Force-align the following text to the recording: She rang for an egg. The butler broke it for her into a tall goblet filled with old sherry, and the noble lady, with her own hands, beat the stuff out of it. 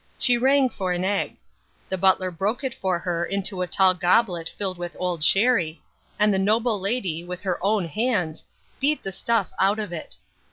She 0.17 0.35
rang 0.35 0.67
for 0.69 0.93
an 0.93 1.05
egg. 1.05 1.37
The 1.87 1.95
butler 1.95 2.31
broke 2.31 2.63
it 2.63 2.73
for 2.73 2.97
her 2.97 3.23
into 3.23 3.61
a 3.61 3.67
tall 3.67 3.93
goblet 3.93 4.49
filled 4.49 4.79
with 4.79 4.97
old 4.99 5.23
sherry, 5.23 5.79
and 6.17 6.33
the 6.33 6.39
noble 6.39 6.79
lady, 6.79 7.23
with 7.23 7.41
her 7.43 7.63
own 7.63 7.87
hands, 7.87 8.43
beat 8.79 9.03
the 9.03 9.11
stuff 9.11 9.51
out 9.59 9.77
of 9.77 9.93
it. 9.93 10.17